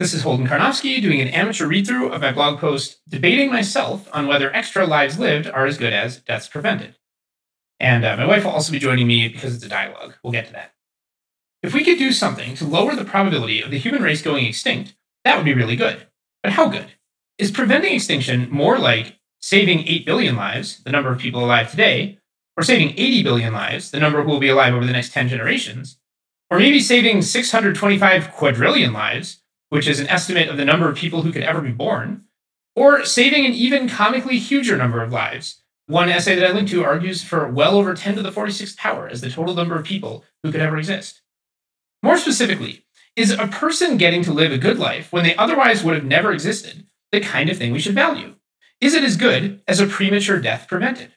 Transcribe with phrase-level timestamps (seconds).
[0.00, 4.08] This is Holden Karnofsky doing an amateur read through of my blog post debating myself
[4.12, 6.96] on whether extra lives lived are as good as deaths prevented.
[7.78, 10.14] And uh, my wife will also be joining me because it's a dialogue.
[10.24, 10.74] We'll get to that.
[11.62, 14.96] If we could do something to lower the probability of the human race going extinct,
[15.24, 16.08] that would be really good.
[16.42, 16.88] But how good?
[17.38, 22.18] Is preventing extinction more like saving 8 billion lives, the number of people alive today,
[22.56, 25.28] or saving 80 billion lives, the number who will be alive over the next 10
[25.28, 26.00] generations,
[26.50, 29.42] or maybe saving 625 quadrillion lives,
[29.74, 32.22] which is an estimate of the number of people who could ever be born,
[32.76, 35.64] or saving an even comically huger number of lives.
[35.88, 39.08] One essay that I linked to argues for well over 10 to the 46th power
[39.08, 41.22] as the total number of people who could ever exist.
[42.04, 42.84] More specifically,
[43.16, 46.30] is a person getting to live a good life when they otherwise would have never
[46.30, 48.36] existed the kind of thing we should value?
[48.80, 51.10] Is it as good as a premature death prevented?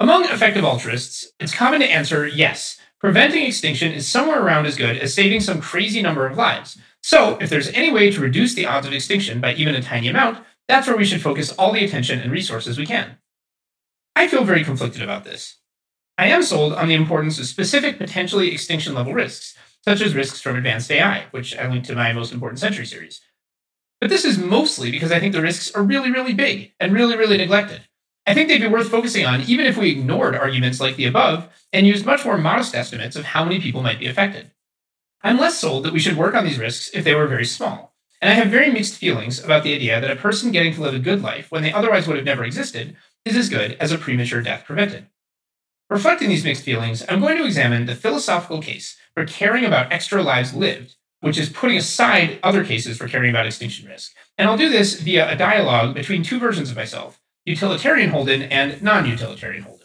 [0.00, 4.96] Among effective altruists, it's common to answer yes, preventing extinction is somewhere around as good
[4.96, 6.76] as saving some crazy number of lives,
[7.06, 10.08] so, if there's any way to reduce the odds of extinction by even a tiny
[10.08, 13.18] amount, that's where we should focus all the attention and resources we can.
[14.16, 15.58] I feel very conflicted about this.
[16.18, 20.40] I am sold on the importance of specific potentially extinction level risks, such as risks
[20.40, 23.20] from advanced AI, which I linked to my most important century series.
[24.00, 27.16] But this is mostly because I think the risks are really, really big and really,
[27.16, 27.82] really neglected.
[28.26, 31.50] I think they'd be worth focusing on even if we ignored arguments like the above
[31.72, 34.50] and used much more modest estimates of how many people might be affected.
[35.26, 37.96] I'm less sold that we should work on these risks if they were very small.
[38.22, 40.94] And I have very mixed feelings about the idea that a person getting to live
[40.94, 43.98] a good life when they otherwise would have never existed is as good as a
[43.98, 45.06] premature death prevented.
[45.90, 50.22] Reflecting these mixed feelings, I'm going to examine the philosophical case for caring about extra
[50.22, 54.14] lives lived, which is putting aside other cases for caring about extinction risk.
[54.38, 58.80] And I'll do this via a dialogue between two versions of myself utilitarian Holden and
[58.80, 59.75] non utilitarian Holden.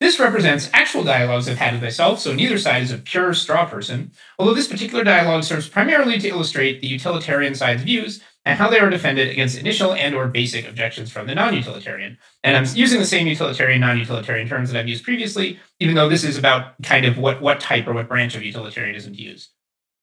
[0.00, 3.64] This represents actual dialogues I've had with myself, so neither side is a pure straw
[3.64, 8.68] person, although this particular dialogue serves primarily to illustrate the utilitarian side's views and how
[8.68, 12.18] they are defended against initial and or basic objections from the non-utilitarian.
[12.42, 16.24] And I'm using the same utilitarian, non-utilitarian terms that I've used previously, even though this
[16.24, 19.50] is about kind of what, what type or what branch of utilitarianism to use.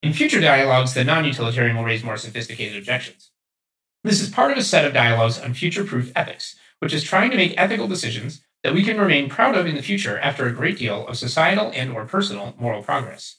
[0.02, 3.30] In future dialogues, the non-utilitarian will raise more sophisticated objections.
[4.04, 7.38] This is part of a set of dialogues on future-proof ethics, which is trying to
[7.38, 10.78] make ethical decisions that we can remain proud of in the future after a great
[10.78, 13.38] deal of societal and or personal moral progress.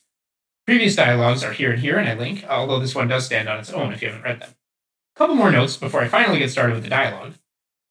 [0.67, 3.59] Previous dialogues are here and here, and I link, although this one does stand on
[3.59, 4.55] its own if you haven't read them.
[5.15, 7.35] A couple more notes before I finally get started with the dialogue.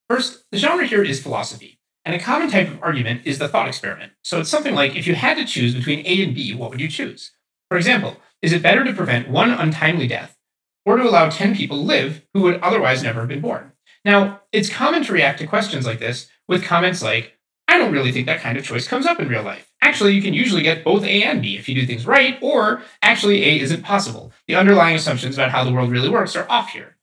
[0.09, 3.67] First, the genre here is philosophy, and a common type of argument is the thought
[3.67, 4.13] experiment.
[4.23, 6.81] So it's something like if you had to choose between A and B, what would
[6.81, 7.31] you choose?
[7.69, 10.37] For example, is it better to prevent one untimely death
[10.85, 13.73] or to allow 10 people live who would otherwise never have been born?
[14.03, 17.37] Now, it's common to react to questions like this with comments like,
[17.69, 19.71] I don't really think that kind of choice comes up in real life.
[19.81, 22.83] Actually, you can usually get both A and B if you do things right, or
[23.01, 24.33] actually A isn't possible.
[24.47, 26.97] The underlying assumptions about how the world really works are off here.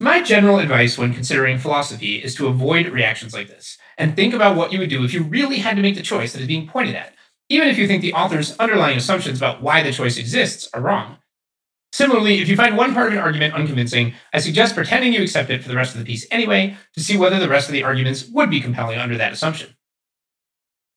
[0.00, 4.56] My general advice when considering philosophy is to avoid reactions like this and think about
[4.56, 6.68] what you would do if you really had to make the choice that is being
[6.68, 7.14] pointed at,
[7.48, 11.18] even if you think the author's underlying assumptions about why the choice exists are wrong.
[11.98, 15.50] Similarly, if you find one part of an argument unconvincing, I suggest pretending you accept
[15.50, 17.82] it for the rest of the piece anyway to see whether the rest of the
[17.82, 19.74] arguments would be compelling under that assumption.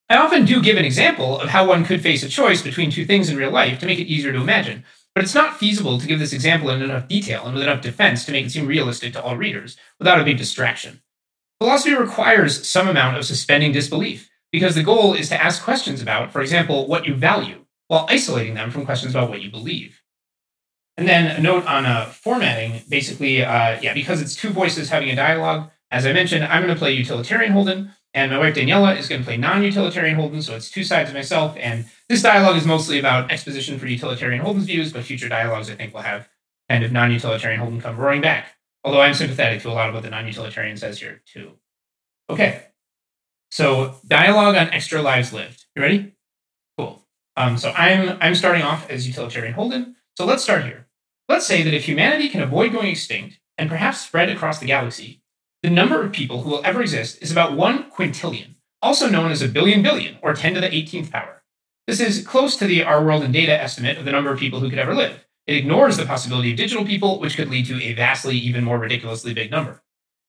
[0.09, 3.03] I often do give an example of how one could face a choice between two
[3.03, 4.83] things in real life to make it easier to imagine,
[5.15, 8.23] but it's not feasible to give this example in enough detail and with enough defense
[8.25, 11.01] to make it seem realistic to all readers without a big distraction.
[11.59, 16.31] Philosophy requires some amount of suspending disbelief because the goal is to ask questions about,
[16.31, 20.00] for example, what you value, while isolating them from questions about what you believe.
[21.01, 22.83] And then a note on uh, formatting.
[22.87, 25.71] Basically, uh, yeah, because it's two voices having a dialogue.
[25.89, 29.21] As I mentioned, I'm going to play utilitarian Holden, and my wife Daniela is going
[29.21, 30.43] to play non-utilitarian Holden.
[30.43, 31.57] So it's two sides of myself.
[31.59, 35.73] And this dialogue is mostly about exposition for utilitarian Holden's views, but future dialogues I
[35.73, 36.29] think will have
[36.69, 38.53] kind of non-utilitarian Holden come roaring back.
[38.83, 41.53] Although I'm sympathetic to a lot of what the non-utilitarian says here too.
[42.29, 42.61] Okay,
[43.49, 45.65] so dialogue on extra lives lived.
[45.75, 46.13] You ready?
[46.77, 47.03] Cool.
[47.35, 49.95] Um, so I'm I'm starting off as utilitarian Holden.
[50.15, 50.87] So let's start here.
[51.31, 55.21] Let's say that if humanity can avoid going extinct and perhaps spread across the galaxy,
[55.63, 59.41] the number of people who will ever exist is about one quintillion, also known as
[59.41, 61.41] a billion billion, or 10 to the 18th power.
[61.87, 64.59] This is close to the Our World in Data estimate of the number of people
[64.59, 65.25] who could ever live.
[65.47, 68.77] It ignores the possibility of digital people, which could lead to a vastly, even more
[68.77, 69.81] ridiculously big number.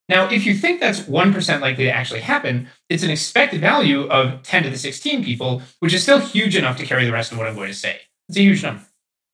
[0.08, 4.44] Now, if you think that's 1% likely to actually happen, it's an expected value of
[4.44, 7.38] 10 to the 16 people, which is still huge enough to carry the rest of
[7.38, 8.02] what I'm going to say.
[8.28, 8.84] It's a huge number.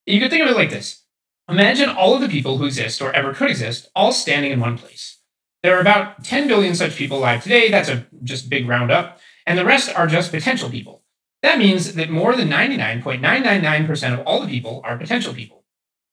[0.06, 1.04] You could think of it like this
[1.48, 4.76] Imagine all of the people who exist or ever could exist all standing in one
[4.76, 5.18] place.
[5.62, 7.70] There are about 10 billion such people alive today.
[7.70, 9.18] That's a just big roundup.
[9.46, 11.02] And the rest are just potential people.
[11.42, 15.64] That means that more than 99.999% of all the people are potential people.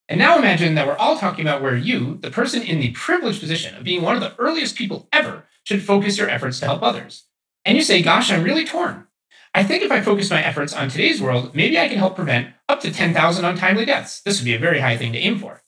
[0.08, 3.42] And now imagine that we're all talking about where you, the person in the privileged
[3.42, 6.82] position of being one of the earliest people ever, should focus your efforts to help
[6.82, 7.26] others.
[7.66, 9.08] And you say, Gosh, I'm really torn.
[9.56, 12.54] I think if I focus my efforts on today's world, maybe I can help prevent
[12.68, 14.20] up to 10,000 untimely deaths.
[14.20, 15.64] This would be a very high thing to aim for.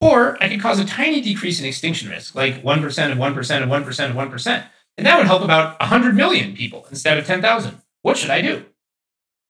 [0.00, 3.68] Or I could cause a tiny decrease in extinction risk, like 1% of 1% of
[3.68, 4.66] 1% of 1%.
[4.96, 7.82] And that would help about 100 million people instead of 10,000.
[8.02, 8.66] What should I do?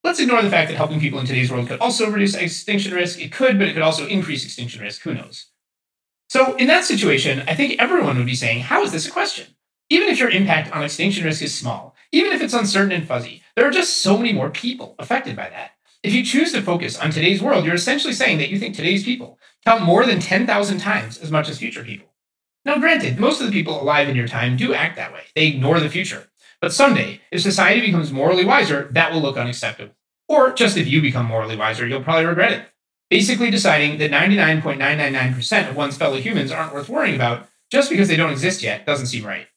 [0.03, 3.21] Let's ignore the fact that helping people in today's world could also reduce extinction risk.
[3.21, 5.03] It could, but it could also increase extinction risk.
[5.03, 5.51] Who knows?
[6.27, 9.47] So, in that situation, I think everyone would be saying, How is this a question?
[9.91, 13.43] Even if your impact on extinction risk is small, even if it's uncertain and fuzzy,
[13.55, 15.71] there are just so many more people affected by that.
[16.03, 19.03] If you choose to focus on today's world, you're essentially saying that you think today's
[19.03, 22.13] people count more than 10,000 times as much as future people.
[22.63, 25.21] Now, granted, most of the people alive in your time do act that way.
[25.35, 26.27] They ignore the future.
[26.61, 29.95] But someday, if society becomes morally wiser, that will look unacceptable.
[30.27, 32.67] Or just if you become morally wiser, you'll probably regret it.
[33.09, 38.15] Basically, deciding that 99.999% of one's fellow humans aren't worth worrying about just because they
[38.15, 39.47] don't exist yet doesn't seem right.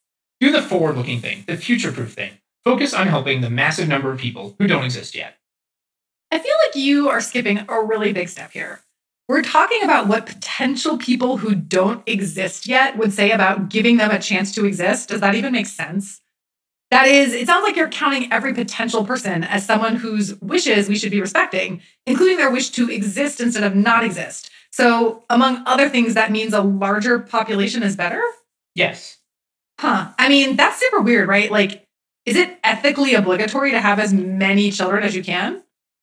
[0.40, 2.32] Do the forward looking thing, the future proof thing.
[2.64, 5.38] Focus on helping the massive number of people who don't exist yet.
[6.30, 8.80] I feel like you are skipping a really big step here.
[9.28, 14.10] We're talking about what potential people who don't exist yet would say about giving them
[14.10, 15.10] a chance to exist.
[15.10, 16.20] Does that even make sense?
[16.90, 20.96] That is, it sounds like you're counting every potential person as someone whose wishes we
[20.96, 24.50] should be respecting, including their wish to exist instead of not exist.
[24.70, 28.22] So, among other things, that means a larger population is better?
[28.74, 29.18] Yes.
[29.78, 30.12] Huh.
[30.18, 31.50] I mean, that's super weird, right?
[31.50, 31.87] Like,
[32.28, 35.62] is it ethically obligatory to have as many children as you can?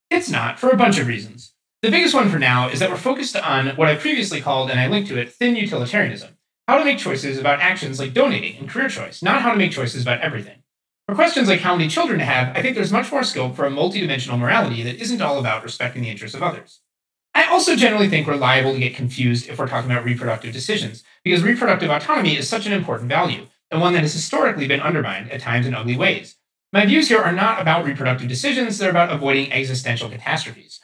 [0.10, 1.54] It's not, for a bunch of reasons.
[1.84, 4.80] The biggest one for now is that we're focused on what I previously called, and
[4.80, 6.36] I linked to it, thin utilitarianism.
[6.68, 9.72] How to make choices about actions like donating and career choice, not how to make
[9.72, 10.64] choices about everything.
[11.08, 13.68] For questions like how many children to have, I think there's much more scope for
[13.68, 16.82] a multidimensional morality that isn't all about respecting the interests of others.
[17.36, 21.04] I also generally think we're liable to get confused if we're talking about reproductive decisions,
[21.24, 25.32] because reproductive autonomy is such an important value, and one that has historically been undermined
[25.32, 26.36] at times in ugly ways.
[26.72, 30.80] My views here are not about reproductive decisions, they're about avoiding existential catastrophes.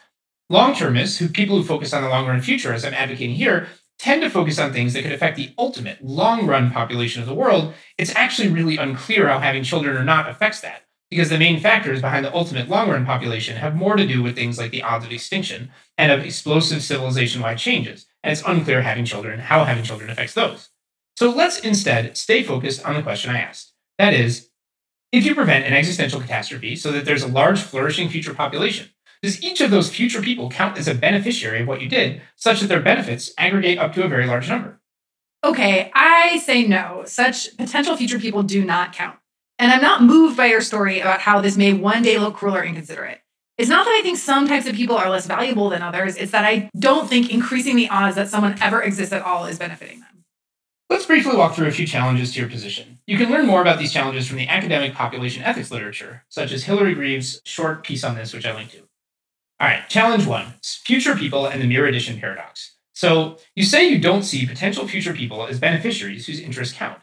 [0.49, 3.67] Long termists, who people who focus on the long run future, as I'm advocating here,
[4.01, 7.35] tend to focus on things that could affect the ultimate long run population of the
[7.35, 10.81] world, it's actually really unclear how having children or not affects that,
[11.11, 14.33] because the main factors behind the ultimate long run population have more to do with
[14.33, 18.81] things like the odds of extinction and of explosive civilization wide changes, and it's unclear
[18.81, 20.70] having children, how having children affects those.
[21.21, 23.73] So let's instead stay focused on the question I asked.
[23.99, 24.49] That is,
[25.11, 28.89] if you prevent an existential catastrophe so that there's a large flourishing future population,
[29.21, 32.61] does each of those future people count as a beneficiary of what you did, such
[32.61, 34.81] that their benefits aggregate up to a very large number?
[35.43, 37.03] Okay, I say no.
[37.05, 39.19] Such potential future people do not count.
[39.59, 42.55] And I'm not moved by your story about how this may one day look cruel
[42.55, 43.21] or inconsiderate.
[43.59, 46.31] It's not that I think some types of people are less valuable than others, it's
[46.31, 49.99] that I don't think increasing the odds that someone ever exists at all is benefiting
[49.99, 50.10] them.
[50.91, 52.99] Let's briefly walk through a few challenges to your position.
[53.07, 56.65] You can learn more about these challenges from the academic population ethics literature, such as
[56.65, 58.79] Hilary Greaves' short piece on this, which I linked to.
[59.61, 62.75] All right, challenge one future people and the mere addition paradox.
[62.91, 66.99] So you say you don't see potential future people as beneficiaries whose interests count.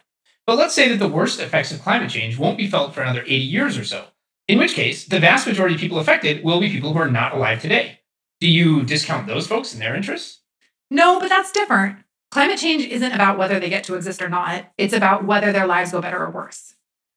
[0.46, 3.23] But let's say that the worst effects of climate change won't be felt for another
[3.23, 4.05] 80 years or so,
[4.49, 7.32] in which case, the vast majority of people affected will be people who are not
[7.32, 8.00] alive today.
[8.38, 10.43] Do you discount those folks and their interests?
[10.90, 12.00] No, but that's different.
[12.30, 15.66] Climate change isn't about whether they get to exist or not, it's about whether their
[15.66, 16.75] lives go better or worse.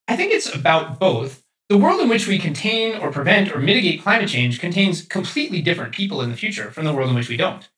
[0.07, 4.03] I think it's about both, the world in which we contain or prevent or mitigate
[4.03, 7.37] climate change contains completely different people in the future from the world in which we
[7.37, 7.69] don't.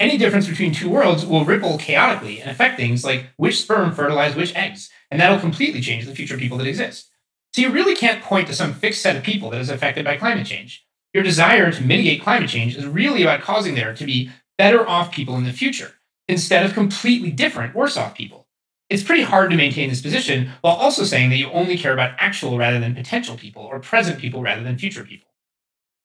[0.00, 4.34] Any difference between two worlds will ripple chaotically and affect things like which sperm fertilize
[4.34, 7.08] which eggs, and that'll completely change the future people that exist.
[7.54, 10.16] So you really can't point to some fixed set of people that is affected by
[10.16, 10.84] climate change.
[11.14, 15.12] Your desire to mitigate climate change is really about causing there to be better off
[15.12, 15.92] people in the future,
[16.28, 18.46] instead of completely different worse off people
[18.88, 22.14] it's pretty hard to maintain this position while also saying that you only care about
[22.18, 25.28] actual rather than potential people or present people rather than future people.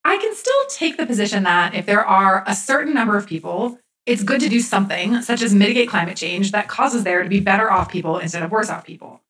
[0.04, 3.78] I can still take the position that if there are a certain number of people,
[4.08, 7.40] it's good to do something, such as mitigate climate change, that causes there to be
[7.40, 9.22] better off people instead of worse off people.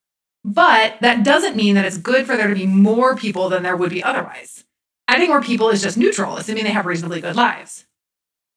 [0.45, 3.75] But that doesn't mean that it's good for there to be more people than there
[3.75, 4.63] would be otherwise.
[5.09, 7.85] Adding more people is just neutral, assuming they have reasonably good lives.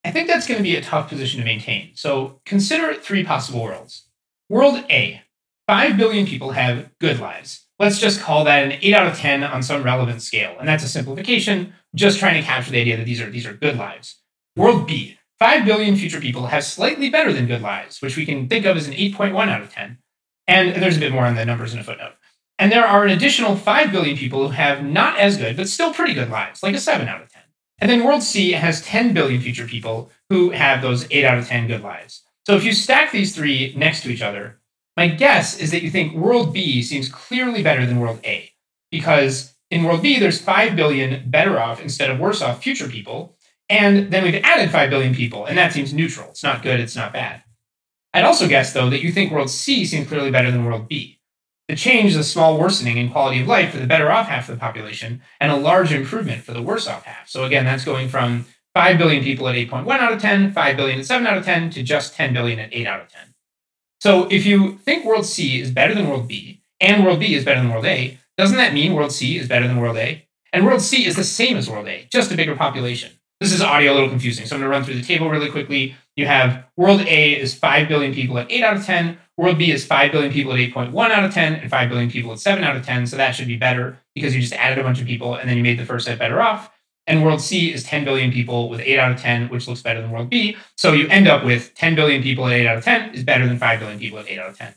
[0.05, 1.93] I think that's going to be a tough position to maintain.
[1.95, 4.09] So consider three possible worlds.
[4.51, 5.23] World A
[5.67, 7.65] 5 billion people have good lives.
[7.79, 10.57] Let's just call that an 8 out of 10 on some relevant scale.
[10.61, 13.55] And that's a simplification, just trying to capture the idea that these are, these are
[13.55, 14.21] good lives.
[14.57, 18.49] World B 5 billion future people have slightly better than good lives, which we can
[18.49, 19.99] think of as an 8.1 out of 10.
[20.47, 22.13] And there's a bit more on the numbers in a footnote.
[22.59, 25.93] And there are an additional 5 billion people who have not as good, but still
[25.93, 27.34] pretty good lives, like a 7 out of 10.
[27.79, 31.49] And then world C has 10 billion future people who have those 8 out of
[31.49, 32.23] 10 good lives.
[32.47, 34.61] So if you stack these three next to each other,
[34.97, 38.51] my guess is that you think world B seems clearly better than world A
[38.91, 43.37] because in world B, there's 5 billion better off instead of worse off future people.
[43.69, 46.31] And then we've added 5 billion people, and that seems neutral.
[46.31, 47.43] It's not good, it's not bad.
[48.13, 51.19] I'd also guess, though, that you think world C seems clearly better than world B.
[51.69, 54.49] The change is a small worsening in quality of life for the better off half
[54.49, 57.29] of the population and a large improvement for the worse off half.
[57.29, 58.45] So again, that's going from
[58.75, 61.71] 5 billion people at 8.1 out of 10, 5 billion at 7 out of 10,
[61.71, 63.35] to just 10 billion at 8 out of 10.
[64.01, 67.45] So if you think world C is better than world B, and world B is
[67.45, 70.27] better than world A, doesn't that mean world C is better than world A?
[70.53, 73.13] And world C is the same as world A, just a bigger population.
[73.41, 75.51] This is audio a little confusing, so I'm going to run through the table really
[75.51, 75.97] quickly.
[76.17, 79.73] You have world A is 5 billion people at 8 out of 10, World B
[79.73, 82.63] is 5 billion people at 8.1 out of 10 and 5 billion people at 7
[82.63, 83.07] out of 10.
[83.07, 85.57] So that should be better because you just added a bunch of people and then
[85.57, 86.71] you made the first set better off.
[87.07, 90.01] And World C is 10 billion people with 8 out of 10, which looks better
[90.01, 90.57] than World B.
[90.77, 93.47] So you end up with 10 billion people at 8 out of 10 is better
[93.47, 94.75] than 5 billion people at 8 out of 10.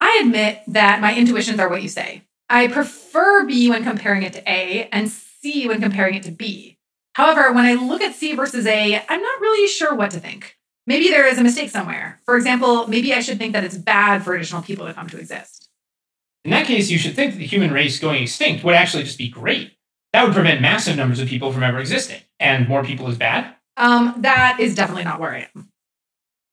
[0.00, 2.22] I admit that my intuitions are what you say.
[2.50, 6.75] I prefer B when comparing it to A and C when comparing it to B.
[7.16, 10.58] However, when I look at C versus A, I'm not really sure what to think.
[10.86, 12.20] Maybe there is a mistake somewhere.
[12.26, 15.18] For example, maybe I should think that it's bad for additional people to come to
[15.18, 15.70] exist.
[16.44, 19.16] In that case, you should think that the human race going extinct would actually just
[19.16, 19.72] be great.
[20.12, 22.20] That would prevent massive numbers of people from ever existing.
[22.38, 23.54] And more people is bad?
[23.78, 25.70] Um, that is definitely not where I am.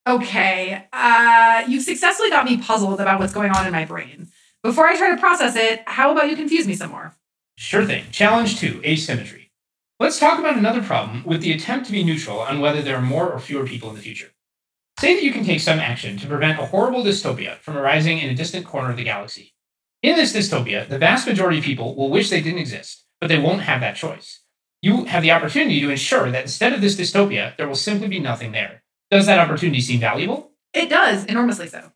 [0.08, 4.29] Okay, uh, you've successfully got me puzzled about what's going on in my brain.
[4.63, 7.17] Before I try to process it, how about you confuse me some more?
[7.58, 8.05] Sure thing.
[8.13, 9.42] Challenge two asymmetry.
[10.00, 13.01] Let's talk about another problem with the attempt to be neutral on whether there are
[13.01, 14.31] more or fewer people in the future.
[15.00, 18.29] Say that you can take some action to prevent a horrible dystopia from arising in
[18.29, 19.53] a distant corner of the galaxy.
[20.01, 23.38] In this dystopia, the vast majority of people will wish they didn't exist, but they
[23.38, 24.41] won't have that choice.
[24.81, 28.19] You have the opportunity to ensure that instead of this dystopia, there will simply be
[28.19, 28.83] nothing there.
[29.09, 30.51] Does that opportunity seem valuable?
[30.73, 31.91] It does, enormously so.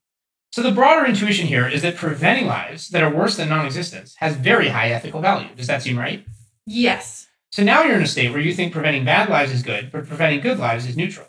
[0.51, 4.15] So, the broader intuition here is that preventing lives that are worse than non existence
[4.19, 5.53] has very high ethical value.
[5.55, 6.25] Does that seem right?
[6.65, 7.26] Yes.
[7.51, 10.07] So now you're in a state where you think preventing bad lives is good, but
[10.07, 11.27] preventing good lives is neutral.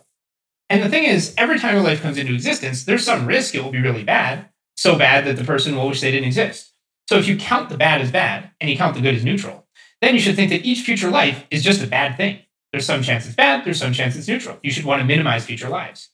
[0.68, 3.64] And the thing is, every time a life comes into existence, there's some risk it
[3.64, 6.74] will be really bad, so bad that the person will wish they didn't exist.
[7.08, 9.66] So if you count the bad as bad and you count the good as neutral,
[10.02, 12.40] then you should think that each future life is just a bad thing.
[12.72, 14.58] There's some chance it's bad, there's some chance it's neutral.
[14.62, 16.10] You should want to minimize future lives.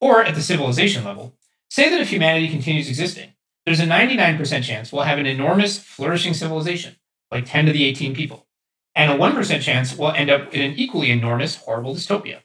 [0.00, 1.34] Or at the civilization level,
[1.70, 3.34] say that if humanity continues existing,
[3.66, 6.96] there's a 99% chance we'll have an enormous, flourishing civilization,
[7.30, 8.47] like 10 to the 18 people
[8.98, 12.40] and a 1% chance we'll end up in an equally enormous, horrible dystopia.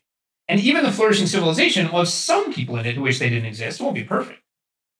[0.47, 3.47] And even the flourishing civilization will have some people in it who wish they didn't
[3.47, 3.81] exist.
[3.81, 4.39] Won't be perfect.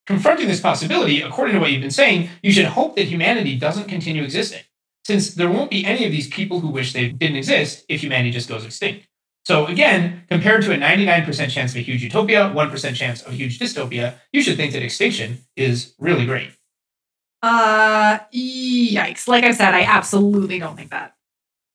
[0.04, 3.88] Confronting this possibility, according to what you've been saying, you should hope that humanity doesn't
[3.88, 4.62] continue existing,
[5.06, 8.32] since there won't be any of these people who wish they didn't exist if humanity
[8.32, 9.06] just goes extinct.
[9.46, 13.36] So again, compared to a 99% chance of a huge utopia, 1% chance of a
[13.36, 16.50] huge dystopia, you should think that extinction is really great.
[17.42, 19.28] Uh, yikes.
[19.28, 21.14] Like I said, I absolutely don't think that.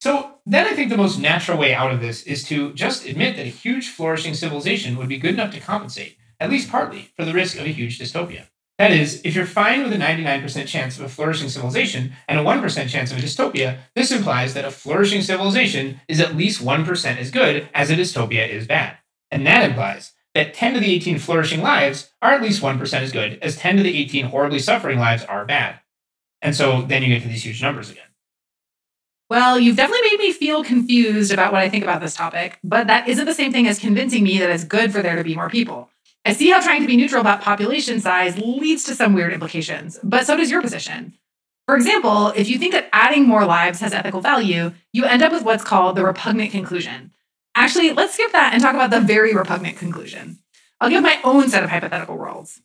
[0.02, 3.36] So then I think the most natural way out of this is to just admit
[3.36, 7.26] that a huge flourishing civilization would be good enough to compensate, at least partly, for
[7.26, 8.48] the risk of a huge dystopia.
[8.78, 12.44] That is, if you're fine with a 99% chance of a flourishing civilization and a
[12.44, 17.18] 1% chance of a dystopia, this implies that a flourishing civilization is at least 1%
[17.18, 18.98] as good as a dystopia is bad.
[19.32, 23.12] And that implies that 10 to the 18 flourishing lives are at least 1% as
[23.12, 25.82] good as 10 to the 18 horribly suffering lives are bad.
[26.42, 28.09] And so then you get to these huge numbers again.
[29.30, 32.88] Well, you've definitely made me feel confused about what I think about this topic, but
[32.88, 35.36] that isn't the same thing as convincing me that it's good for there to be
[35.36, 35.90] more people.
[36.26, 40.00] I see how trying to be neutral about population size leads to some weird implications,
[40.02, 41.14] but so does your position.
[41.68, 45.32] For example, if you think that adding more lives has ethical value, you end up
[45.32, 47.12] with what's called the repugnant conclusion.
[47.54, 50.40] Actually, let's skip that and talk about the very repugnant conclusion.
[50.82, 52.62] I'll give my own set of hypothetical worlds.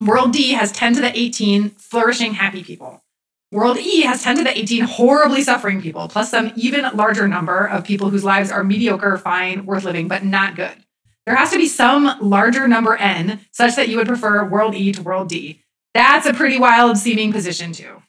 [0.00, 3.04] World D has 10 to the 18 flourishing, happy people.
[3.52, 7.66] World E has 10 to the 18 horribly suffering people, plus some even larger number
[7.66, 10.84] of people whose lives are mediocre, fine, worth living, but not good.
[11.26, 14.92] There has to be some larger number N such that you would prefer World E
[14.92, 15.64] to World D.
[15.94, 18.02] That's a pretty wild seeming position, too.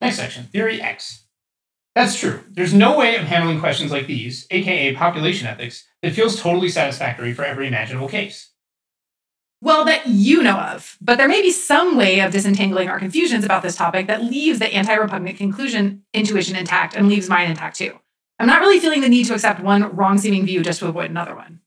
[0.00, 1.24] Next section Theory X.
[1.94, 2.40] That's true.
[2.50, 7.32] There's no way of handling questions like these, aka population ethics, that feels totally satisfactory
[7.32, 8.50] for every imaginable case.
[9.64, 13.46] Well, that you know of, but there may be some way of disentangling our confusions
[13.46, 17.78] about this topic that leaves the anti repugnant conclusion intuition intact and leaves mine intact
[17.78, 17.98] too.
[18.38, 21.08] I'm not really feeling the need to accept one wrong seeming view just to avoid
[21.08, 21.60] another one.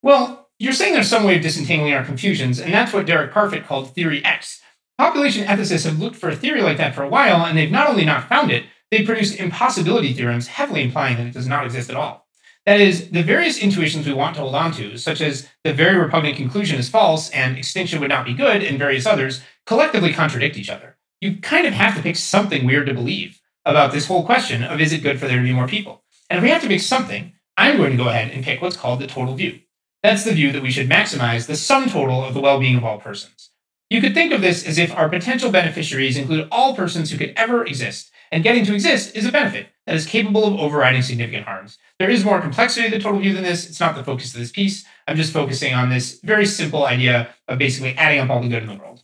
[0.00, 3.66] Well, you're saying there's some way of disentangling our confusions, and that's what Derek Parfit
[3.66, 4.62] called Theory X.
[4.96, 7.90] Population ethicists have looked for a theory like that for a while, and they've not
[7.90, 11.90] only not found it, they've produced impossibility theorems heavily implying that it does not exist
[11.90, 12.23] at all.
[12.66, 15.98] That is, the various intuitions we want to hold on to, such as the very
[15.98, 20.56] repugnant conclusion is false and extinction would not be good, and various others, collectively contradict
[20.56, 20.96] each other.
[21.20, 24.80] You kind of have to pick something weird to believe about this whole question of
[24.80, 26.04] is it good for there to be more people?
[26.30, 28.76] And if we have to pick something, I'm going to go ahead and pick what's
[28.76, 29.60] called the total view.
[30.02, 32.84] That's the view that we should maximize the sum total of the well being of
[32.84, 33.50] all persons.
[33.90, 37.34] You could think of this as if our potential beneficiaries include all persons who could
[37.36, 41.44] ever exist, and getting to exist is a benefit that is capable of overriding significant
[41.44, 41.78] harms.
[41.98, 43.68] There is more complexity to the total view than this.
[43.68, 44.84] It's not the focus of this piece.
[45.06, 48.62] I'm just focusing on this very simple idea of basically adding up all the good
[48.62, 49.02] in the world.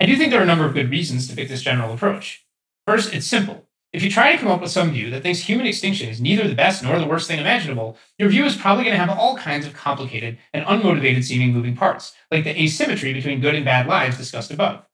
[0.00, 2.46] I do think there are a number of good reasons to pick this general approach.
[2.86, 3.66] First, it's simple.
[3.92, 6.46] If you try to come up with some view that thinks human extinction is neither
[6.46, 9.36] the best nor the worst thing imaginable, your view is probably going to have all
[9.36, 13.88] kinds of complicated and unmotivated seeming moving parts, like the asymmetry between good and bad
[13.88, 14.84] lives discussed above.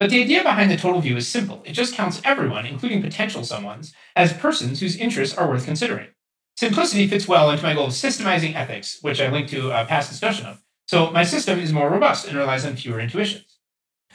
[0.00, 1.62] But the idea behind the total view is simple.
[1.66, 6.08] It just counts everyone, including potential someones, as persons whose interests are worth considering.
[6.56, 10.10] Simplicity fits well into my goal of systemizing ethics, which I linked to a past
[10.10, 10.62] discussion of.
[10.88, 13.58] So my system is more robust and relies on fewer intuitions.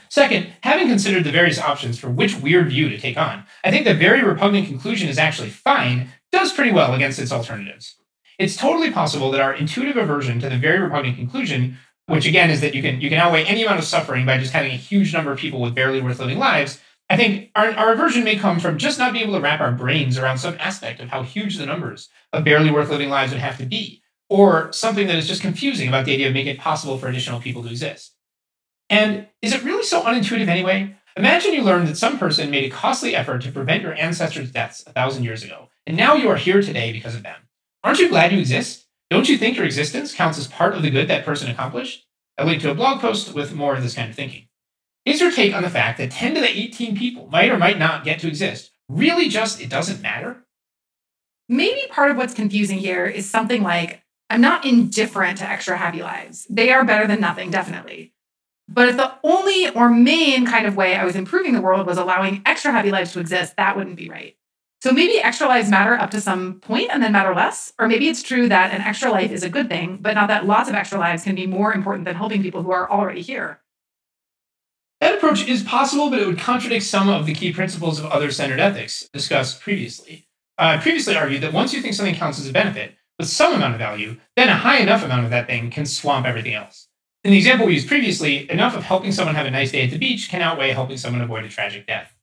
[0.10, 3.86] Second, having considered the various options for which weird view to take on, I think
[3.86, 7.96] the very repugnant conclusion is actually fine does pretty well against its alternatives.
[8.38, 11.78] It's totally possible that our intuitive aversion to the very repugnant conclusion,
[12.08, 14.54] which again is that you can you can outweigh any amount of suffering by just
[14.54, 17.94] having a huge number of people with barely worth living lives, I think our, our
[17.94, 21.00] aversion may come from just not being able to wrap our brains around some aspect
[21.00, 24.72] of how huge the numbers of barely worth living lives would have to be, or
[24.74, 27.62] something that is just confusing about the idea of making it possible for additional people
[27.64, 28.16] to exist.
[28.90, 30.96] And is it really so unintuitive anyway?
[31.18, 34.84] Imagine you learned that some person made a costly effort to prevent your ancestors' deaths
[34.86, 37.38] a thousand years ago, and now you are here today because of them.
[37.84, 38.85] Aren't you glad you exist?
[39.10, 42.08] Don't you think your existence counts as part of the good that person accomplished?
[42.38, 44.48] I linked to a blog post with more of this kind of thinking.
[45.06, 47.78] Is your take on the fact that 10 to the 18 people might or might
[47.78, 50.46] not get to exist really just it doesn't matter?
[51.48, 56.02] Maybe part of what's confusing here is something like I'm not indifferent to extra happy
[56.02, 56.48] lives.
[56.50, 58.14] They are better than nothing, definitely.
[58.68, 62.00] But if the only or main kind of way I was improving the world was
[62.00, 64.36] allowing extra happy lives to exist, that wouldn't be right.
[64.82, 67.74] So maybe extra lives matter up to some point and then matter less.
[67.80, 70.46] Or maybe it's true that an extra life is a good thing, but not that
[70.46, 73.62] lots of extra lives can be more important than helping people who are already here.
[75.02, 78.32] That approach is possible, but it would contradict some of the key principles of other
[78.32, 80.28] centered ethics discussed previously.
[80.58, 83.74] I previously argued that once you think something counts as a benefit with some amount
[83.74, 86.88] of value, then a high enough amount of that thing can swamp everything else.
[87.24, 89.92] In the example we used previously, enough of helping someone have a nice day at
[89.92, 92.15] the beach can outweigh helping someone avoid a tragic death.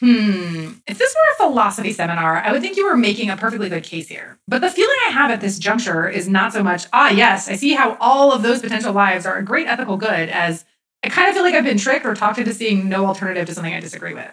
[0.00, 0.74] Hmm.
[0.86, 3.82] If this were a philosophy seminar, I would think you were making a perfectly good
[3.82, 4.38] case here.
[4.46, 7.56] But the feeling I have at this juncture is not so much, ah, yes, I
[7.56, 10.64] see how all of those potential lives are a great ethical good, as
[11.02, 13.54] I kind of feel like I've been tricked or talked into seeing no alternative to
[13.54, 14.32] something I disagree with.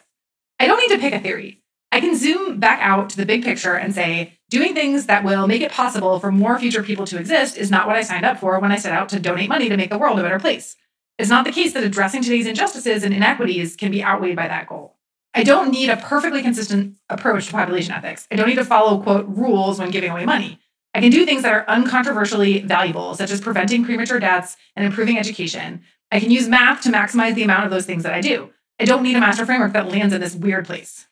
[0.59, 1.63] I don't need to pick a theory.
[1.91, 5.47] I can zoom back out to the big picture and say, doing things that will
[5.47, 8.39] make it possible for more future people to exist is not what I signed up
[8.39, 10.75] for when I set out to donate money to make the world a better place.
[11.17, 14.67] It's not the case that addressing today's injustices and inequities can be outweighed by that
[14.67, 14.94] goal.
[15.37, 18.25] I don't need a perfectly consistent approach to population ethics.
[18.31, 20.59] I don't need to follow, quote, rules when giving away money.
[20.93, 25.19] I can do things that are uncontroversially valuable, such as preventing premature deaths and improving
[25.19, 25.81] education.
[26.09, 28.51] I can use math to maximize the amount of those things that I do.
[28.79, 31.05] I don't need a master framework that lands in this weird place.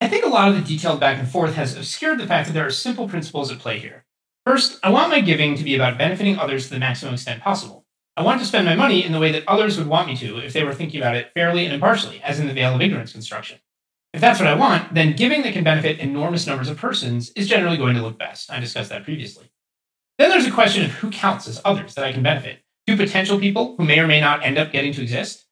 [0.00, 2.54] I think a lot of the detailed back and forth has obscured the fact that
[2.54, 4.04] there are simple principles at play here.
[4.44, 7.79] First, I want my giving to be about benefiting others to the maximum extent possible.
[8.20, 10.36] I want to spend my money in the way that others would want me to
[10.40, 13.12] if they were thinking about it fairly and impartially, as in the veil of ignorance
[13.12, 13.60] construction.
[14.12, 17.48] If that's what I want, then giving that can benefit enormous numbers of persons is
[17.48, 18.52] generally going to look best.
[18.52, 19.50] I discussed that previously.
[20.18, 22.58] Then there's a question of who counts as others that I can benefit.
[22.86, 25.46] Two potential people who may or may not end up getting to exist?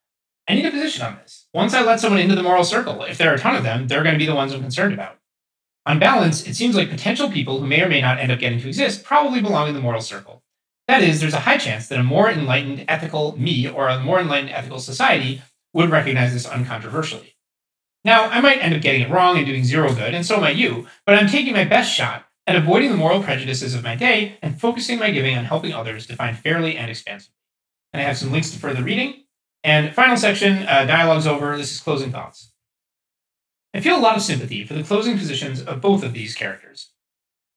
[0.46, 1.46] I need a position on this.
[1.54, 3.88] Once I let someone into the moral circle, if there are a ton of them,
[3.88, 5.16] they're going to be the ones I'm concerned about.
[5.86, 8.60] On balance, it seems like potential people who may or may not end up getting
[8.60, 10.42] to exist probably belong in the moral circle.
[10.88, 14.20] That is, there's a high chance that a more enlightened ethical me or a more
[14.20, 15.42] enlightened ethical society
[15.74, 17.34] would recognize this uncontroversially.
[18.04, 20.56] Now, I might end up getting it wrong and doing zero good, and so might
[20.56, 24.38] you, but I'm taking my best shot at avoiding the moral prejudices of my day
[24.40, 27.34] and focusing my giving on helping others define fairly and expansively.
[27.92, 29.24] And I have some links to further reading,
[29.62, 31.56] and final section, uh, dialogue's over.
[31.58, 32.52] This is closing thoughts.
[33.74, 36.92] I feel a lot of sympathy for the closing positions of both of these characters.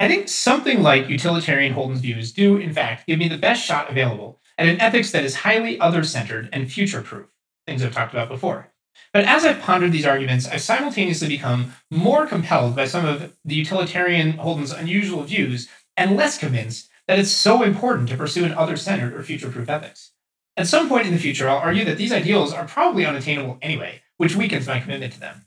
[0.02, 3.88] I think something like utilitarian Holden's views do, in fact, give me the best shot
[3.88, 7.28] available at an ethics that is highly other centered and future proof,
[7.68, 8.74] things I've talked about before.
[9.14, 13.54] But as I've pondered these arguments, I've simultaneously become more compelled by some of the
[13.54, 18.78] utilitarian Holden's unusual views and less convinced that it's so important to pursue an other
[18.78, 20.14] centered or future proof ethics.
[20.58, 24.02] At some point in the future, I'll argue that these ideals are probably unattainable anyway,
[24.18, 25.46] which weakens my commitment to them.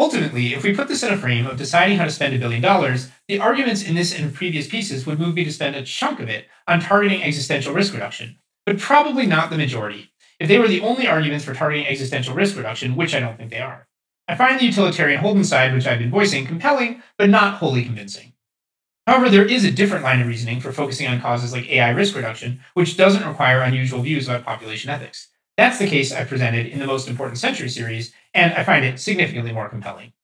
[0.00, 2.62] Ultimately, if we put this in a frame of deciding how to spend a billion
[2.62, 6.20] dollars, the arguments in this and previous pieces would move me to spend a chunk
[6.20, 10.68] of it on targeting existential risk reduction, but probably not the majority, if they were
[10.68, 13.88] the only arguments for targeting existential risk reduction, which I don't think they are.
[14.26, 18.32] I find the utilitarian Holden side, which I've been voicing, compelling, but not wholly convincing.
[19.06, 22.16] However, there is a different line of reasoning for focusing on causes like AI risk
[22.16, 25.28] reduction, which doesn't require unusual views about population ethics.
[25.60, 28.98] That's the case I presented in the Most Important Century series, and I find it
[28.98, 30.14] significantly more compelling.